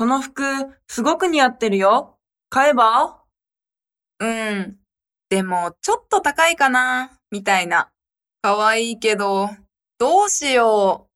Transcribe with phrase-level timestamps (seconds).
[0.00, 0.42] その服、
[0.88, 2.16] すごく似合ってるよ。
[2.48, 3.22] 買えば？
[4.18, 4.78] うん。
[5.28, 7.90] でも、ちょっと高いかな、みたいな。
[8.40, 9.50] 可愛いけど、
[9.98, 11.09] どうしよう。